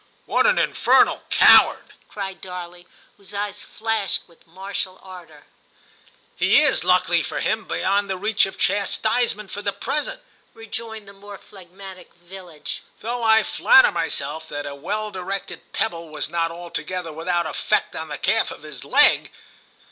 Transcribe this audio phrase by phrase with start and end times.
[0.17, 1.93] * What an infernal coward!
[2.01, 5.45] * cried Darley, whose eyes flashed with martial ardour.
[5.93, 10.23] * He is, luckily for him, beyond the reach of chastisement for the present,'
[10.55, 16.29] rejoined the more phlegmatic Villidge;' though I flatter myself that a well directed pebble was
[16.29, 19.31] not VI TIM 137 altogether without effect on the calf of his leg.